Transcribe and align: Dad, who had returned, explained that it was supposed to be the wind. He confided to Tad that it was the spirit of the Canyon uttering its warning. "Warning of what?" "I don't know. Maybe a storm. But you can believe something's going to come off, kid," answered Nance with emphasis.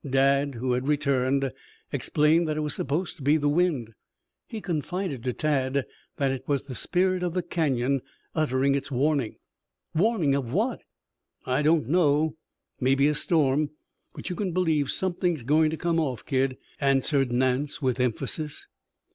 Dad, 0.09 0.55
who 0.55 0.71
had 0.73 0.87
returned, 0.87 1.51
explained 1.93 2.47
that 2.47 2.57
it 2.57 2.61
was 2.61 2.73
supposed 2.73 3.17
to 3.17 3.21
be 3.21 3.37
the 3.37 3.47
wind. 3.47 3.93
He 4.47 4.59
confided 4.59 5.23
to 5.23 5.31
Tad 5.33 5.85
that 6.17 6.31
it 6.31 6.47
was 6.47 6.63
the 6.63 6.73
spirit 6.73 7.21
of 7.21 7.35
the 7.35 7.43
Canyon 7.43 8.01
uttering 8.33 8.73
its 8.73 8.89
warning. 8.89 9.35
"Warning 9.93 10.33
of 10.33 10.51
what?" 10.51 10.81
"I 11.45 11.61
don't 11.61 11.87
know. 11.87 12.35
Maybe 12.79 13.07
a 13.09 13.13
storm. 13.13 13.69
But 14.15 14.27
you 14.27 14.35
can 14.35 14.53
believe 14.53 14.89
something's 14.89 15.43
going 15.43 15.69
to 15.69 15.77
come 15.77 15.99
off, 15.99 16.25
kid," 16.25 16.57
answered 16.79 17.31
Nance 17.31 17.79
with 17.79 17.99
emphasis. 17.99 18.65